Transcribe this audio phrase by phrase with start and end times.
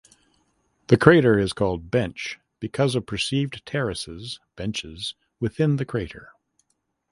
[0.87, 6.31] The crater is called "Bench" because of perceived terraces (benches) within the crater.